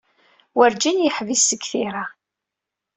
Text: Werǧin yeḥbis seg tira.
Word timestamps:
Werǧin 0.57 0.97
yeḥbis 1.05 1.41
seg 1.49 1.61
tira. 1.71 2.05